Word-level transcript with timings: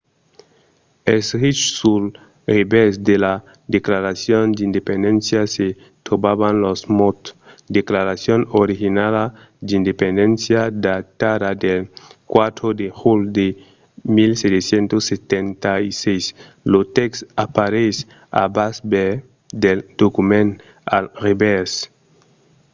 escrich 1.17 1.61
sul 1.79 2.03
revèrs 2.55 2.95
de 3.09 3.15
la 3.25 3.33
declaracion 3.75 4.43
d’independéncia 4.55 5.41
se 5.55 5.65
trobavan 6.05 6.55
los 6.65 6.79
mots 6.97 7.27
declaracion 7.77 8.39
originala 8.63 9.23
d’ 9.65 9.67
independéncia 9.81 10.59
datada 10.87 11.49
del 11.65 11.81
4 12.35 12.79
de 12.81 12.87
julh 12.99 13.25
de 13.39 13.47
1776". 14.17 16.25
lo 16.71 16.79
tèxt 16.97 17.19
apareis 17.45 17.97
al 18.41 18.49
bas 18.57 18.75
del 19.63 19.79
document 20.01 20.49
al 20.95 21.05
revèrs 21.25 21.73